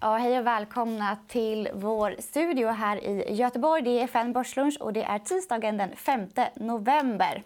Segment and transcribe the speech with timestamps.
[0.00, 3.82] Ja, hej och välkomna till vår studio här i Göteborg.
[3.82, 7.42] Det är FN Börslunch och det är tisdagen den 5 november.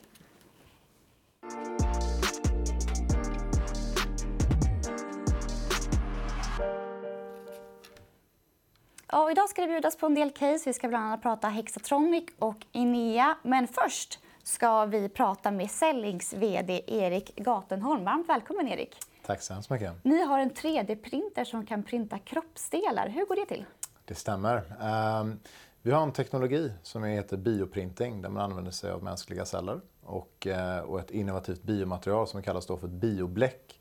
[9.08, 10.62] Ja, idag ska det bjudas på en del case.
[10.66, 13.36] Vi ska bland annat prata Hexatronic och Enea.
[13.42, 18.04] Men först ska vi prata med Sellings vd Erik Gatenholm.
[18.04, 19.11] Varmt välkommen, Erik.
[19.26, 19.92] Tack så hemskt mycket.
[20.02, 23.08] Ni har en 3D-printer som kan printa kroppsdelar.
[23.08, 23.64] Hur går det till?
[24.04, 24.62] Det stämmer.
[24.80, 25.40] Ehm,
[25.82, 30.46] vi har en teknologi som heter bioprinting där man använder sig av mänskliga celler och,
[30.46, 33.80] eh, och ett innovativt biomaterial som kallas då för biobläck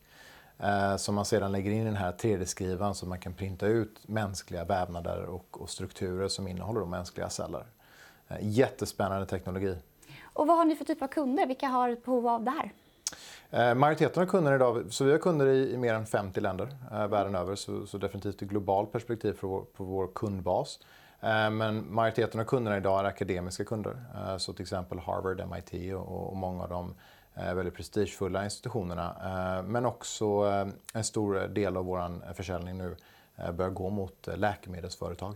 [0.59, 4.07] eh, som man sedan lägger in i den här 3D-skrivaren så man kan printa ut
[4.07, 7.65] mänskliga vävnader och, och strukturer som innehåller mänskliga celler.
[8.27, 9.77] Eh, jättespännande teknologi.
[10.23, 11.47] Och vad har ni för typ av kunder?
[11.47, 12.73] Vilka har behov av det här?
[13.51, 16.67] Eh, majoriteten av kunderna idag, så vi har kunder i, i mer än 50 länder
[16.91, 17.55] eh, världen över.
[17.55, 20.79] Så, så definitivt ett globalt perspektiv på vår, på vår kundbas.
[21.21, 23.95] Eh, men majoriteten av kunderna idag är akademiska kunder.
[24.15, 26.93] Eh, så till exempel Harvard, MIT och, och många av de
[27.35, 29.15] eh, väldigt prestigefulla institutionerna.
[29.23, 32.95] Eh, men också eh, en stor del av vår försäljning nu
[33.35, 35.35] eh, börjar gå mot läkemedelsföretag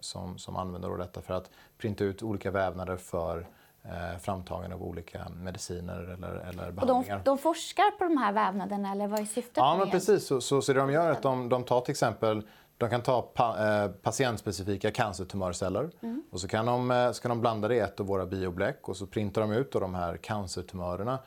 [0.00, 3.46] som, som använder detta för att printa ut olika vävnader för
[3.84, 7.16] eh, framtagande av olika mediciner eller, eller behandlingar.
[7.16, 9.56] De, de forskar på de här vävnaderna eller vad är syftet?
[9.56, 10.26] Ja, men precis.
[10.26, 12.42] Så, så, så det de gör är att de, de tar till exempel
[12.80, 16.22] de kan ta pa, eh, patientspecifika cancertumörceller mm.
[16.30, 18.88] och så kan, de, eh, så kan de blanda det i ett av våra biobläck
[18.88, 21.18] och så printar de ut de här cancertumörerna.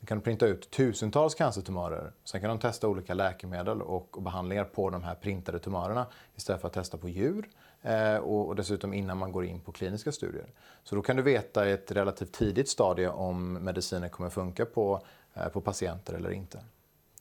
[0.00, 2.12] De kan printa ut tusentals cancertumörer.
[2.24, 6.60] Sen kan de testa olika läkemedel och, och behandlingar på de här printade tumörerna istället
[6.60, 7.48] för att testa på djur.
[7.82, 10.46] Eh, och dessutom innan man går in på kliniska studier.
[10.82, 15.02] Så då kan du veta i ett relativt tidigt stadie om medicinen kommer funka på,
[15.34, 16.58] eh, på patienter eller inte.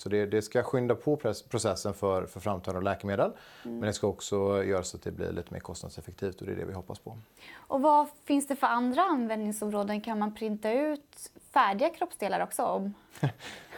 [0.02, 1.18] Så det, det, ska skynda på
[1.50, 3.32] processen för, för framtagande av läkemedel.
[3.66, 3.80] Mm.
[3.80, 6.56] Men det ska också göra så att det blir lite mer kostnadseffektivt och det är
[6.56, 7.18] det vi hoppas på.
[7.56, 10.02] Och vad finns det för andra användningsområden?
[10.02, 12.94] Kan man printa ut färdiga kroppsdelar också om,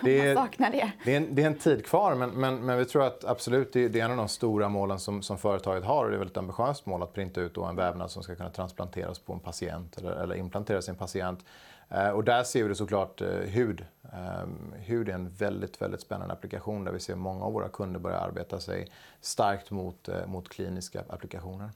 [0.02, 0.92] det är, om man saknar det?
[1.06, 3.74] Det är, en, det är en tid kvar men, men, men vi tror att absolut
[3.74, 6.06] det, det är en av de stora målen som, som företaget har.
[6.06, 8.50] Och det är ett väldigt ambitiöst mål att printa ut en vävnad som ska kunna
[8.50, 11.46] transplanteras på en patient eller, eller implanteras i en patient.
[11.94, 13.86] Eh, och där ser vi såklart eh, hud.
[14.14, 14.48] Eh,
[14.86, 18.18] hud är en väldigt, väldigt spännande applikation där vi ser många av våra kunder börja
[18.20, 18.88] arbeta sig
[19.22, 21.70] starkt mot, mot kliniska applikationer.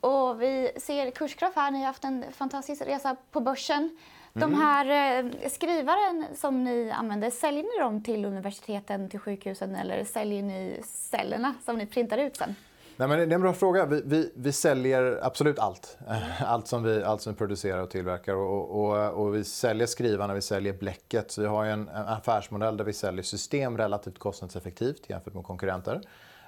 [0.00, 1.70] Och vi ser kurskrav här.
[1.70, 3.98] Ni har haft en fantastisk resa på börsen.
[4.32, 4.60] De mm.
[4.60, 10.80] här skrivaren som ni använder, säljer ni dem till universiteten, till sjukhusen eller säljer ni
[10.84, 12.54] cellerna som ni printar ut sen?
[12.98, 13.86] Nej, men det är en bra fråga.
[13.86, 15.98] Vi, vi, vi säljer absolut allt.
[16.40, 18.34] Allt som vi, allt som vi producerar och tillverkar.
[18.34, 21.30] Och, och, och vi säljer skrivarna, vi säljer bläcket.
[21.30, 26.00] Så vi har en, en affärsmodell där vi säljer system relativt kostnadseffektivt jämfört med konkurrenter.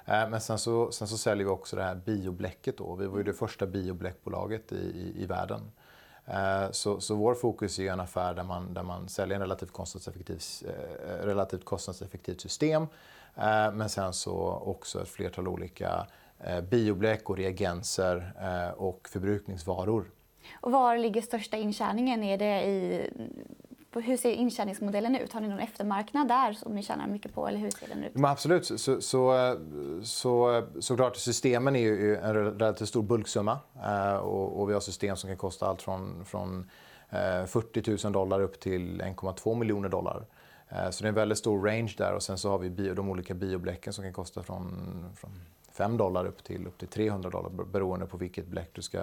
[0.05, 2.77] Eh, men sen så, sen så säljer vi också det här biobläcket.
[2.77, 2.95] Då.
[2.95, 5.71] Vi var ju det första biobläckbolaget i, i, i världen.
[6.25, 9.73] Eh, så, så vår fokus är en affär där man, där man säljer en relativt
[9.73, 12.87] kostnadseffektivt, eh, relativt kostnadseffektivt system.
[13.73, 16.07] Men sen så också ett flertal olika
[16.43, 20.11] Eh, biobläck och reagenser eh, och förbrukningsvaror.
[20.61, 22.23] Och var ligger största intjäningen?
[22.23, 23.09] Är det i...
[23.93, 25.33] Hur ser intjäningsmodellen ut?
[25.33, 27.47] Har ni någon eftermarknad där som ni tjänar mycket på?
[27.47, 28.15] Eller hur ser den ut?
[28.15, 28.65] Men absolut.
[28.65, 29.55] Så, så, så,
[30.03, 33.59] så, såklart, systemen är ju en relativt stor bulksumma.
[33.83, 36.69] Eh, och, och, vi har system som kan kosta allt från, från
[37.47, 40.25] 40 000 dollar upp till 1,2 miljoner dollar.
[40.91, 42.13] Så det är en väldigt stor range där.
[42.13, 45.31] Och sen så har vi bio, de olika biobläcken som kan kosta från, från
[45.81, 48.99] 5 dollar upp till, upp till 300 dollar beroende på vilket bläck du ska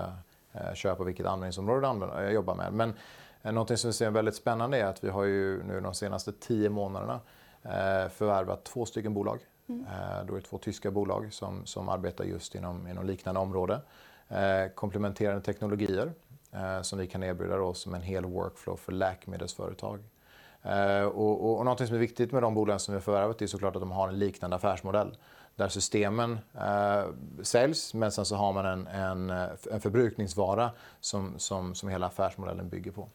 [0.53, 2.73] eh, köpa och vilket användningsområde du använder, eh, jobbar med.
[2.73, 2.95] Men
[3.43, 6.33] eh, något som vi ser väldigt spännande är att vi har ju nu de senaste
[6.33, 7.21] 10 månaderna
[7.63, 9.39] eh, förvärvat två stycken bolag.
[9.69, 9.87] Mm.
[9.87, 13.81] Eh, då är det två tyska bolag som, som arbetar just inom, inom liknande område.
[14.29, 16.13] Eh, komplementerande teknologier
[16.53, 19.99] eh, som vi kan erbjuda oss som en hel workflow för läkemedelsföretag.
[20.63, 23.43] Eh, och, och, och något som är viktigt med de bolagen som vi har förvärvat
[23.43, 25.17] är såklart att de har en liknande affärsmodell
[25.59, 27.05] där systemen eh,
[27.43, 29.31] säljs men sen så har man en, en,
[29.71, 33.09] en förbrukningsvara som, som, som hela affärsmodellen bygger på.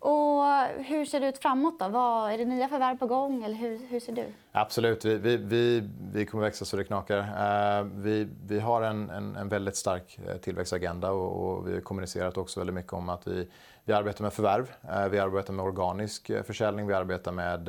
[0.00, 0.44] Och
[0.84, 1.78] hur ser det ut framåt?
[1.78, 1.88] Då?
[1.88, 3.44] Vad, är det nya förvärv på gång?
[3.44, 4.24] Eller hur, hur ser du?
[4.52, 5.04] Absolut.
[5.04, 7.18] Vi, vi, vi, vi kommer växa så det knakar.
[7.18, 11.80] Eh, vi, vi har en, en, en väldigt stark eh, tillväxtagenda och, och vi har
[11.80, 13.48] kommunicerat också väldigt mycket om att vi,
[13.84, 14.72] vi arbetar med förvärv.
[14.90, 16.86] Eh, vi arbetar med organisk eh, försäljning.
[16.86, 17.68] Vi arbetar med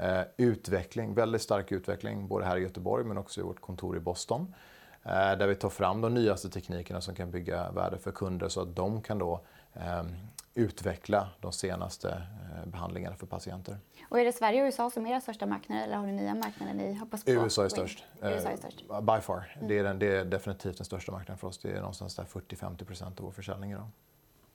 [0.00, 3.96] eh, Eh, utveckling, väldigt stark utveckling både här i Göteborg men också i vårt kontor
[3.96, 4.54] i Boston.
[5.02, 8.62] Eh, där vi tar fram de nyaste teknikerna som kan bygga värde för kunder så
[8.62, 9.40] att de kan då
[9.72, 10.04] eh,
[10.54, 12.22] utveckla de senaste
[12.64, 13.78] behandlingarna för patienter.
[14.08, 16.34] Och är det Sverige och USA som är era största marknader eller har ni nya
[16.34, 17.30] marknader ni hoppas på?
[17.30, 18.04] USA är störst.
[18.22, 18.84] USA är störst.
[19.02, 19.52] By far.
[19.56, 19.68] Mm.
[19.68, 21.58] Det, är den, det är definitivt den största marknaden för oss.
[21.58, 23.88] Det är någonstans där 40-50% av vår försäljning idag.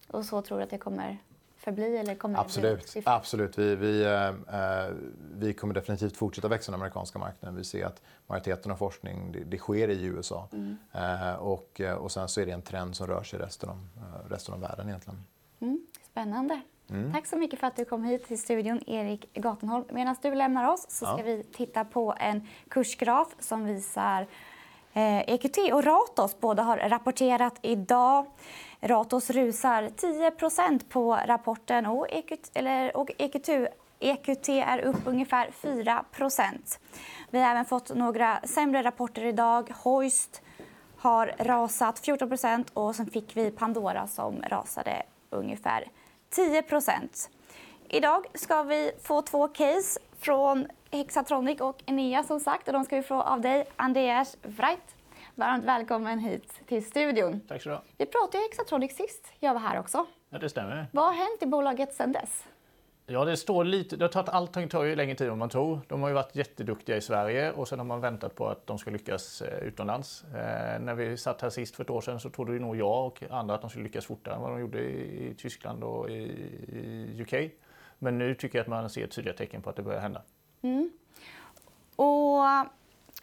[0.07, 1.17] Och så tror du att det kommer
[1.65, 1.97] förbli?
[1.97, 2.91] Eller kommer Absolut.
[2.93, 3.57] Det Absolut.
[3.57, 4.95] Vi, vi, eh,
[5.33, 7.55] vi kommer definitivt fortsätta växa den amerikanska marknaden.
[7.55, 10.49] Vi ser att majoriteten av forskning det, det sker i USA.
[10.53, 10.77] Mm.
[10.93, 13.87] Eh, och, och sen så är det en trend som rör sig resten av,
[14.29, 15.25] resten av världen egentligen.
[15.59, 15.87] Mm.
[16.11, 16.61] Spännande.
[16.89, 17.13] Mm.
[17.13, 19.85] Tack så mycket för att du kom hit till studion, Erik Gatenholm.
[19.91, 21.23] Medan du lämnar oss så ska ja.
[21.23, 24.27] vi titta på en kursgraf som visar eh,
[24.97, 26.39] Eh, EQT och Ratos.
[26.39, 28.25] Båda har rapporterat idag.
[28.81, 33.49] Ratos rusar 10% på rapporten och EQT, eller, och EQT,
[33.99, 36.79] EQT är upp ungefär 4%
[37.29, 39.73] Vi har även fått några sämre rapporter idag.
[39.83, 40.41] Hoist
[40.97, 45.87] har rasat 14% och sen fick vi Pandora som rasade ungefär
[46.29, 46.63] 10
[47.89, 52.67] Idag ska vi få två case från Hexatronic och Enea som sagt.
[52.67, 54.95] Och de ska vi få av dig, Andreas Wright.
[55.35, 57.41] Varmt välkommen hit till studion.
[57.47, 60.05] Tack så du Vi pratade ju Hexatronic sist jag var här också.
[60.29, 60.87] Ja, det stämmer.
[60.91, 62.43] Vad har hänt i bolaget sedan dess?
[63.07, 63.97] Ja, det står lite.
[63.97, 65.79] Det har tagit, allting tar ju längre tid än man tror.
[65.87, 68.77] De har ju varit jätteduktiga i Sverige och sen har man väntat på att de
[68.77, 70.23] ska lyckas eh, utomlands.
[70.23, 73.05] Eh, när vi satt här sist för ett år sedan så trodde ju nog jag
[73.05, 76.09] och andra att de skulle lyckas fortare än vad de gjorde i, i Tyskland och
[76.09, 77.51] i, i, UK.
[77.99, 80.21] Men nu tycker jag att man ser tydliga tecken på att det börjar hända.
[80.61, 80.91] Mm.
[81.95, 82.43] Och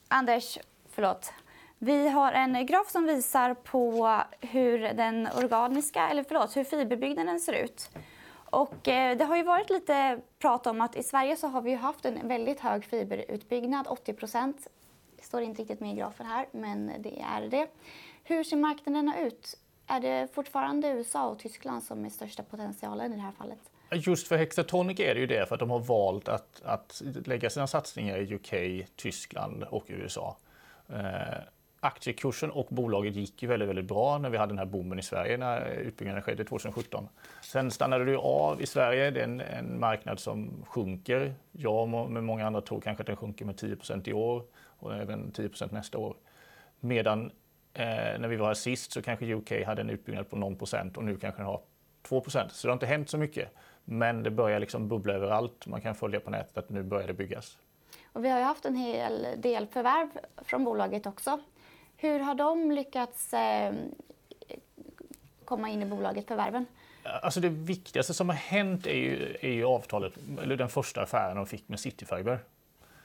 [0.08, 0.58] Anders,
[0.88, 1.32] förlåt.
[1.78, 7.52] Vi har en graf som visar på hur den organiska, eller förlåt, hur fiberbyggnaden ser
[7.52, 7.90] ut.
[8.32, 11.74] Och eh, det har ju varit lite prat om att i Sverige så har vi
[11.74, 14.68] haft en väldigt hög fiberutbyggnad, 80 procent.
[15.16, 17.68] Det står inte riktigt med i grafen här, men det är det.
[18.24, 19.58] Hur ser marknaderna ut?
[19.86, 23.71] Är det fortfarande USA och Tyskland som är största potentialen i det här fallet?
[23.94, 27.50] Just för Hexatonic är det ju det, för att de har valt att, att lägga
[27.50, 30.36] sina satsningar i UK, Tyskland och USA.
[30.88, 31.38] Eh,
[31.80, 35.02] aktiekursen och bolaget gick ju väldigt, väldigt bra när vi hade den här boomen i
[35.02, 37.08] Sverige när utbyggnaden skedde 2017.
[37.42, 39.10] Sen stannade det ju av i Sverige.
[39.10, 41.34] Det är en, en marknad som sjunker.
[41.52, 44.94] Jag och med många andra tror kanske att den sjunker med 10% i år och
[44.94, 46.16] även 10% nästa år.
[46.80, 47.30] Medan
[47.74, 47.84] eh,
[48.18, 51.04] när vi var här sist så kanske UK hade en utbyggnad på någon procent och
[51.04, 51.60] nu kanske den har
[52.08, 53.48] 2% Så det har inte hänt så mycket.
[53.84, 55.66] Men det börjar liksom bubbla överallt.
[55.66, 57.58] Man kan följa på nätet att nu börjar det byggas.
[58.12, 61.40] Och vi har ju haft en hel del förvärv från bolaget också.
[61.96, 63.74] Hur har de lyckats eh,
[65.44, 66.66] komma in i bolaget, förvärven?
[67.02, 70.12] Alltså det viktigaste som har hänt är ju, är ju avtalet,
[70.42, 72.38] eller den första affären de fick med Cityfiber.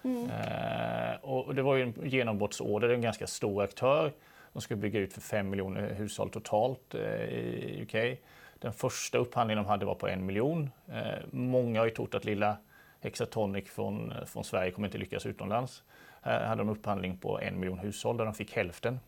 [0.04, 0.30] Mm.
[0.30, 4.14] Eh, och det var ju en genombrottsorder, en ganska stor aktör.
[4.54, 8.20] De skulle bygga ut för 5 miljoner hushåll totalt eh, i UK.
[8.60, 10.70] Den första upphandlingen de hade var på en miljon.
[10.88, 12.58] Eh, många har ju trott att lilla
[13.00, 15.84] Hexatonic från, eh, från Sverige kommer inte lyckas utomlands.
[16.22, 19.00] Här hade de upphandling på en miljon hushåll där de fick hälften.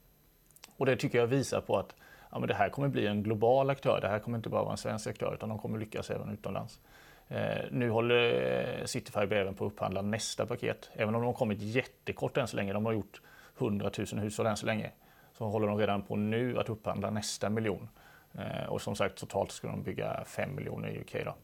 [0.77, 1.95] Och det tycker jag visar på att
[2.31, 4.01] ja, men det här kommer bli en global aktör.
[4.01, 6.79] Det här kommer inte bara vara en svensk aktör utan de kommer lyckas även utomlands.
[7.27, 8.33] Eh, nu håller
[8.79, 10.89] eh, Cityfiber även på att upphandla nästa paket.
[10.93, 12.73] Även om de har kommit jättekort än så länge.
[12.73, 13.21] De har gjort
[13.57, 14.91] 100 000 hushåll än så länge.
[15.37, 17.89] Så håller de redan på nu att upphandla nästa miljon.
[18.37, 21.15] Eh, och som sagt totalt ska de bygga 5 miljoner i UK.
[21.25, 21.35] Då.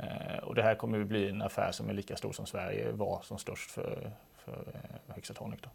[0.00, 2.92] Eh, och det här kommer att bli en affär som är lika stor som Sverige
[2.92, 5.60] var som störst för, för eh, Hexatronic.
[5.62, 5.68] Då.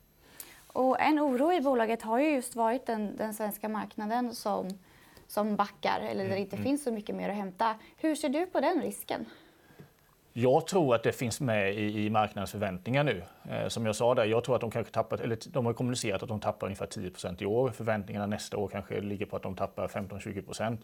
[0.67, 4.79] Och en oro i bolaget har ju just varit den, den svenska marknaden som,
[5.27, 6.63] som backar eller där det mm, inte mm.
[6.63, 7.75] finns så mycket mer att hämta.
[7.97, 9.25] Hur ser du på den risken?
[10.33, 13.23] Jag tror att det finns med i, i marknadens förväntningar nu.
[13.49, 16.23] Eh, som jag sa där, jag tror att de kanske tappat, eller de har kommunicerat
[16.23, 17.69] att de tappar ungefär 10% i år.
[17.69, 20.77] Förväntningarna nästa år kanske ligger på att de tappar 15-20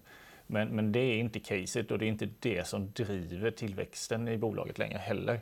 [0.47, 4.37] men, men det är inte caset och det är inte det som driver tillväxten i
[4.37, 5.41] bolaget längre heller.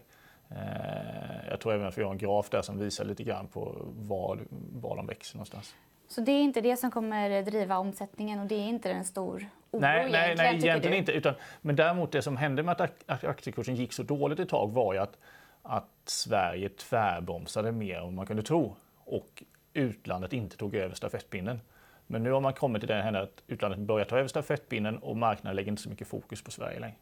[0.49, 3.75] Eh, jag tror även att vi har en graf där som visar lite grann på
[3.95, 4.39] var,
[4.73, 5.75] var de växer någonstans.
[6.07, 9.45] Så det är inte det som kommer driva omsättningen och det är inte en stor
[9.71, 10.21] oro nej, egentligen?
[10.21, 10.97] Nej, nej egentligen du?
[10.97, 11.11] inte.
[11.11, 14.93] Utan, men däremot det som hände med att aktiekursen gick så dåligt ett tag var
[14.93, 15.17] ju att,
[15.61, 19.43] att Sverige tvärbromsade mer än man kunde tro och
[19.73, 21.61] utlandet inte tog över stafettpinnen.
[22.07, 25.55] Men nu har man kommit till den att utlandet börjar ta över stafettpinnen och marknaden
[25.55, 26.95] lägger inte så mycket fokus på Sverige längre.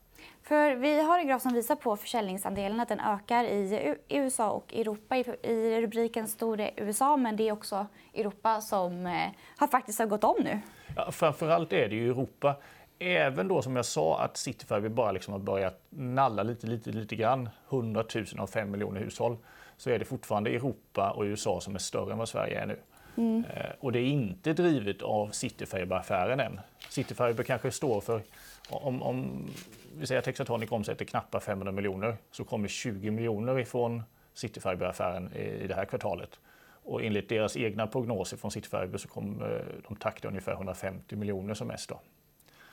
[0.44, 4.74] För vi har en graf som visar på försäljningsandelen, att den ökar i USA och
[4.74, 5.18] Europa.
[5.18, 10.06] I rubriken stod det USA, men det är också Europa som eh, har faktiskt har
[10.06, 10.60] gått om nu.
[10.96, 12.56] Ja, framförallt är det ju Europa.
[13.00, 17.15] Även då som jag sa att Cityfiber bara liksom har börjat nalla lite, lite, lite
[17.15, 19.38] grann, 100 000 av 5 miljoner hushåll,
[19.77, 22.80] så är det fortfarande Europa och USA som är större än vad Sverige är nu.
[23.18, 23.44] Mm.
[23.46, 26.60] Eh, och det är inte drivet av Cityfiber-affären än.
[26.89, 28.22] Cityfiber kanske står för,
[28.70, 29.48] om, om
[29.97, 35.67] vi säger att Hexatronic omsätter knappt 500 miljoner, så kommer 20 miljoner ifrån Cityfiber-affären i
[35.67, 36.39] det här kvartalet.
[36.83, 41.53] Och enligt deras egna prognoser från Cityfiber så kommer eh, de takta ungefär 150 miljoner
[41.53, 41.89] som mest.
[41.89, 42.00] Då.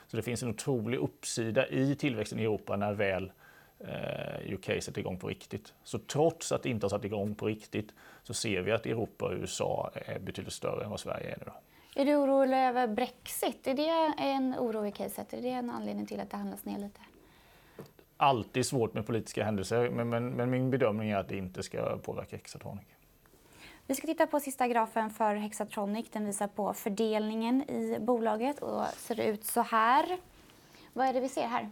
[0.07, 3.33] Så det finns en otrolig uppsida i tillväxten i Europa när väl
[3.79, 5.75] eh, UK sätter igång på riktigt.
[5.85, 9.25] Så trots att det inte har satt igång på riktigt så ser vi att Europa
[9.25, 11.45] och USA är betydligt större än vad Sverige är nu.
[11.47, 11.53] Då.
[12.01, 13.67] Är du orolig över Brexit?
[13.67, 15.33] Är det en oro i caset?
[15.33, 17.01] Är det en anledning till att det handlas ner lite?
[18.23, 21.97] Alltid svårt med politiska händelser, men, men, men min bedömning är att det inte ska
[21.97, 22.85] påverka Hexatronic.
[23.87, 26.07] Vi ska titta på sista grafen för Hexatronic.
[26.13, 30.19] Den visar på fördelningen i bolaget och ser ut så här.
[30.93, 31.71] Vad är det vi ser här?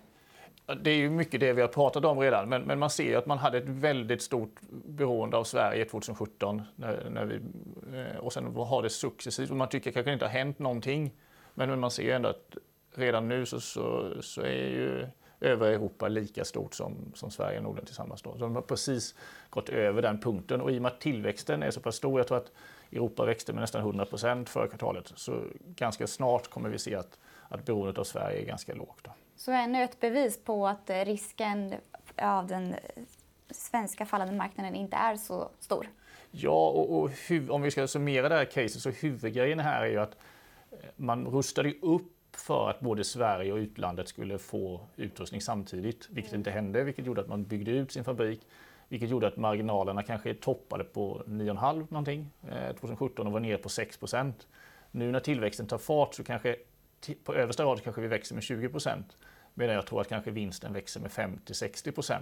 [0.82, 3.26] Det är ju mycket det vi har pratat om redan, men, men man ser att
[3.26, 7.40] man hade ett väldigt stort beroende av Sverige 2017 när, när vi,
[7.98, 9.50] eh, och sen har det successivt.
[9.50, 11.12] Och man tycker kanske inte har hänt någonting,
[11.54, 12.56] men, men man ser ändå att
[12.94, 15.06] redan nu så, så, så är ju
[15.40, 18.22] övriga Europa lika stort som, som Sverige och Norden tillsammans.
[18.22, 18.32] Då.
[18.32, 19.14] Så de har precis
[19.50, 22.28] gått över den punkten och i och med att tillväxten är så pass stor, jag
[22.28, 22.52] tror att
[22.92, 27.18] Europa växte med nästan 100 procent förra kvartalet, så ganska snart kommer vi se att,
[27.48, 29.00] att beroendet av Sverige är ganska lågt.
[29.02, 29.10] Då.
[29.36, 31.74] Så ännu ett bevis på att risken
[32.16, 32.74] av den
[33.50, 35.88] svenska fallande marknaden inte är så stor?
[36.30, 37.10] Ja, och, och
[37.48, 40.16] om vi ska summera det här caset så huvudgrejen här är ju att
[40.96, 46.50] man rustade upp för att både Sverige och utlandet skulle få utrustning samtidigt, vilket inte
[46.50, 48.46] hände, vilket gjorde att man byggde ut sin fabrik,
[48.88, 53.68] vilket gjorde att marginalerna kanske toppade på 9,5 någonting eh, 2017 och var nere på
[53.68, 54.32] 6%
[54.90, 56.56] Nu när tillväxten tar fart så kanske
[57.24, 59.02] på översta rad kanske vi växer med 20%
[59.54, 62.20] medan jag tror att kanske vinsten växer med 50-60%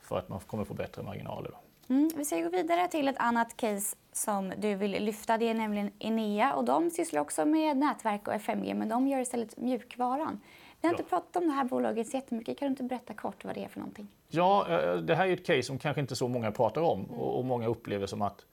[0.00, 1.52] för att man kommer få bättre marginaler.
[1.88, 5.38] Mm, vi ska gå vidare till ett annat case som du vill lyfta.
[5.38, 6.54] Det är nämligen Enea.
[6.54, 10.40] Och de sysslar också med nätverk och 5G, men de gör istället mjukvaran.
[10.80, 10.98] Vi har ja.
[10.98, 12.58] inte pratat om det här bolaget så jättemycket.
[12.58, 14.08] Kan du inte berätta kort vad det är för någonting?
[14.28, 17.20] Ja, eh, det här är ett case som kanske inte så många pratar om mm.
[17.20, 18.46] och många upplever som att,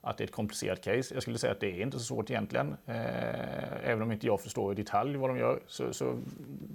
[0.00, 1.14] att det är ett komplicerat case.
[1.14, 2.76] Jag skulle säga att det är inte så svårt egentligen.
[2.86, 6.18] Eh, även om inte jag förstår i detalj vad de gör så, så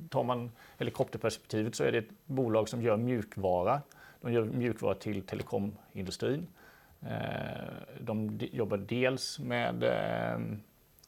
[0.10, 3.82] tar man helikopterperspektivet så är det ett bolag som gör mjukvara
[4.22, 6.48] de gör mjukvara till telekomindustrin.
[7.02, 7.12] Eh,
[8.00, 10.40] de jobbar dels med eh,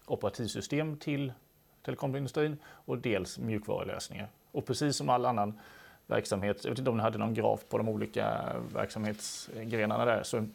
[0.05, 1.33] operativsystem till
[1.81, 4.27] telekomindustrin och dels mjukvarulösningar.
[4.51, 5.59] Och precis som all annan
[6.07, 10.45] verksamhet, jag vet inte om ni hade någon graf på de olika verksamhetsgrenarna där, så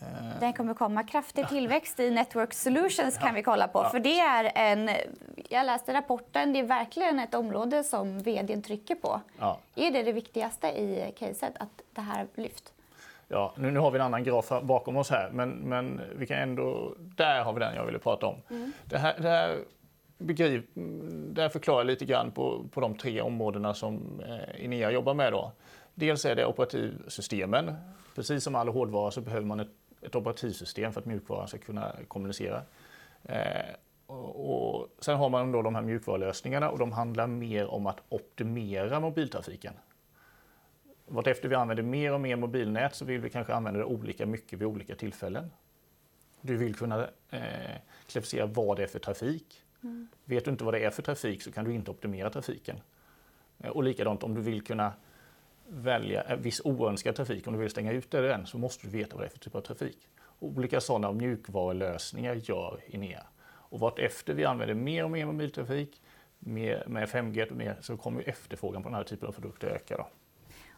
[0.00, 1.02] Eh, Den kommer komma.
[1.02, 3.84] Kraftig tillväxt i Network Solutions kan vi kolla på.
[3.84, 4.90] För det är en,
[5.48, 9.20] jag läste rapporten, det är verkligen ett område som vd trycker på.
[9.38, 9.58] Ja.
[9.74, 12.72] Är det det viktigaste i caset, att det här lyft?
[13.28, 16.38] Ja, nu, nu har vi en annan graf bakom oss här, men, men vi kan
[16.38, 16.94] ändå...
[16.98, 18.36] Där har vi den jag ville prata om.
[18.50, 18.72] Mm.
[18.84, 19.58] Det, här, det, här
[20.18, 20.64] begrip,
[21.32, 25.32] det här förklarar lite grann på, på de tre områdena som eh, Enea jobbar med.
[25.32, 25.52] Då.
[25.94, 27.74] Dels är det operativsystemen.
[28.14, 29.70] Precis som all hårdvara så behöver man ett
[30.02, 32.62] ett operativsystem för att mjukvaran ska kunna kommunicera.
[33.24, 33.74] Eh,
[34.06, 38.00] och, och sen har man då de här mjukvarulösningarna och de handlar mer om att
[38.08, 39.74] optimera mobiltrafiken.
[41.08, 44.58] Vartefter vi använder mer och mer mobilnät så vill vi kanske använda det olika mycket
[44.58, 45.50] vid olika tillfällen.
[46.40, 47.40] Du vill kunna eh,
[48.06, 49.62] klassificera vad det är för trafik.
[49.82, 50.08] Mm.
[50.24, 52.80] Vet du inte vad det är för trafik så kan du inte optimera trafiken.
[53.58, 54.92] Eh, och likadant om du vill kunna
[55.68, 59.24] välja viss oönskad trafik, om du vill stänga ute den, så måste du veta vad
[59.24, 59.98] det är för typ av trafik.
[60.38, 63.26] Olika sådana mjukvarulösningar gör Enea.
[63.44, 66.02] Och vartefter vi använder mer och mer mobiltrafik
[66.38, 69.96] med, med 5G och mer, så kommer efterfrågan på den här typen av produkter öka.
[69.96, 70.08] Då.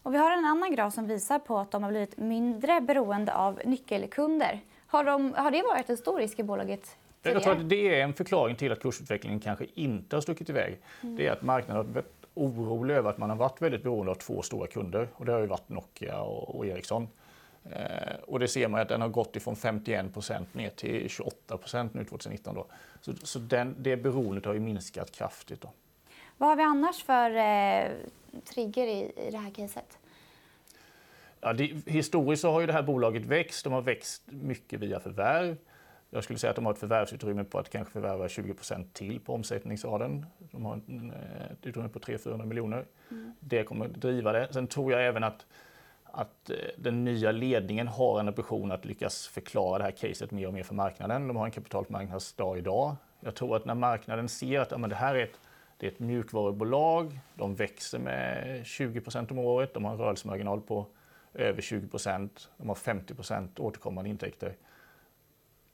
[0.02, 3.34] Och vi har en annan graf som visar på att de har blivit mindre beroende
[3.34, 4.60] av nyckelkunder.
[4.86, 7.36] Har, de, har det varit en stor risk i bolaget Tidigare.
[7.36, 10.80] Jag tror att det är en förklaring till att kursutvecklingen kanske inte har stuckit iväg.
[11.02, 11.16] Mm.
[11.16, 12.04] Det är att marknaden har
[12.34, 15.40] orolig över att man har varit väldigt beroende av två stora kunder och det har
[15.40, 17.08] ju varit Nokia och, och Ericsson.
[17.64, 21.58] Eh, och det ser man att den har gått ifrån 51% ner till 28
[21.92, 22.54] nu 2019.
[22.54, 22.66] Då.
[23.00, 25.60] Så, så den, det beroendet har ju minskat kraftigt.
[25.60, 25.72] Då.
[26.40, 27.90] Vad har vi annars för eh,
[28.44, 29.98] trigger i, i det här caset?
[31.40, 33.64] Ja, det, historiskt så har ju det här bolaget växt.
[33.64, 35.56] De har växt mycket via förvärv.
[36.10, 39.34] Jag skulle säga att de har ett förvärvsutrymme på att kanske förvärva 20% till på
[39.34, 40.26] omsättningsraden.
[40.38, 42.84] De har eh, ett utrymme på 300-400 miljoner.
[43.10, 43.32] Mm.
[43.40, 44.52] Det kommer att driva det.
[44.52, 45.46] Sen tror jag även att,
[46.04, 50.46] att eh, den nya ledningen har en ambition att lyckas förklara det här caset mer
[50.46, 51.28] och mer för marknaden.
[51.28, 52.96] De har en kapitalmarknadsdag idag.
[53.20, 55.40] Jag tror att när marknaden ser att ja, det här är ett,
[55.80, 60.86] det är ett mjukvarubolag, de växer med 20% om året, de har en rörelsemarginal på
[61.34, 63.14] över 20% de har 50
[63.58, 64.54] återkommande intäkter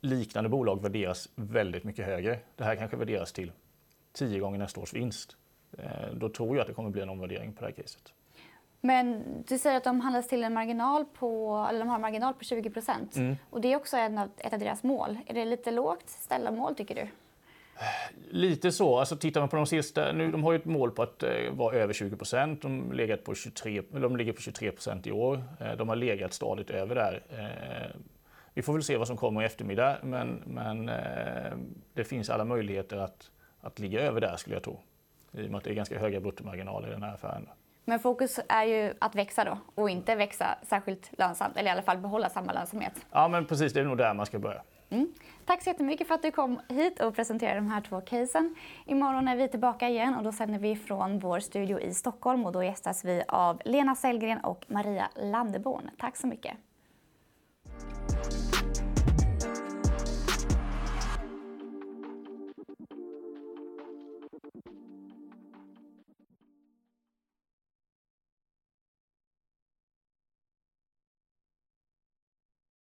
[0.06, 2.38] liknande bolag värderas väldigt mycket högre.
[2.56, 3.52] Det här kanske värderas till
[4.12, 5.36] 10 gånger nästa års vinst.
[5.78, 8.12] Eh, då tror jag att det kommer bli en omvärdering på det här caset.
[8.80, 12.34] Men du säger att de handlas till en marginal på, eller de har en marginal
[12.34, 13.16] på 20 procent.
[13.16, 13.36] Mm.
[13.50, 15.18] Och det är också en av, ett av deras mål.
[15.26, 17.08] Är det lite lågt ställda mål tycker du?
[18.30, 18.98] Lite så.
[18.98, 21.50] Alltså, tittar man på de sista, nu, de har ju ett mål på att eh,
[21.50, 22.62] vara över 20 procent.
[22.62, 25.44] De, legat på 23, de ligger på 23 procent i år.
[25.60, 27.22] Eh, de har legat stadigt över där.
[27.30, 28.00] Eh,
[28.54, 31.52] vi får väl se vad som kommer i eftermiddag, men, men eh,
[31.94, 33.30] det finns alla möjligheter att,
[33.60, 34.80] att ligga över där skulle jag tro.
[35.32, 37.48] I och med att det är ganska höga bruttomarginaler i den här affären.
[37.88, 41.82] Men fokus är ju att växa då och inte växa särskilt lönsamt, eller i alla
[41.82, 43.06] fall behålla samma lönsamhet.
[43.10, 43.72] Ja, men precis.
[43.72, 44.62] Det är nog där man ska börja.
[44.90, 45.12] Mm.
[45.44, 48.54] Tack så jättemycket för att du kom hit och presenterade de här två casen.
[48.84, 52.52] Imorgon är vi tillbaka igen och då sänder vi från vår studio i Stockholm och
[52.52, 55.90] då gästas vi av Lena Sellgren och Maria Landeborn.
[55.98, 56.56] Tack så mycket.